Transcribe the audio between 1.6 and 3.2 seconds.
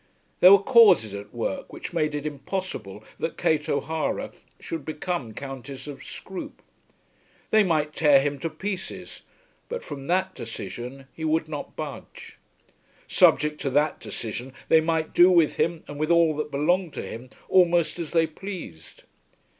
which made it impossible